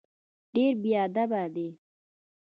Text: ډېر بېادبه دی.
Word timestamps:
ډېر 0.53 0.73
بېادبه 0.83 1.43
دی. 1.55 1.69